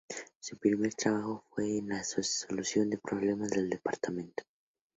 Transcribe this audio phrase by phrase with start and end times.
[0.39, 4.43] Su primer trabajo fue en la solución de problemas del Departamento.